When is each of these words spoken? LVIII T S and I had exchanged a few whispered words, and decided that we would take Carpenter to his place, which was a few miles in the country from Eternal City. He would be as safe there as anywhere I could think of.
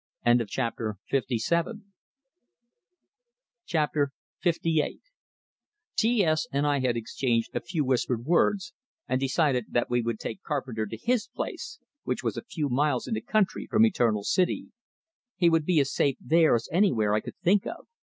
LVIII 0.25 0.95
T 5.95 6.23
S 6.25 6.47
and 6.51 6.65
I 6.67 6.79
had 6.79 6.97
exchanged 6.97 7.55
a 7.55 7.61
few 7.61 7.85
whispered 7.85 8.25
words, 8.25 8.73
and 9.07 9.19
decided 9.21 9.65
that 9.73 9.91
we 9.91 10.01
would 10.01 10.17
take 10.19 10.41
Carpenter 10.41 10.87
to 10.87 10.97
his 10.97 11.27
place, 11.27 11.77
which 12.01 12.23
was 12.23 12.35
a 12.35 12.41
few 12.49 12.67
miles 12.67 13.07
in 13.07 13.13
the 13.13 13.21
country 13.21 13.67
from 13.69 13.85
Eternal 13.85 14.23
City. 14.23 14.69
He 15.35 15.51
would 15.51 15.65
be 15.65 15.79
as 15.79 15.93
safe 15.93 16.17
there 16.19 16.55
as 16.55 16.67
anywhere 16.71 17.13
I 17.13 17.19
could 17.19 17.37
think 17.43 17.67
of. 17.67 17.85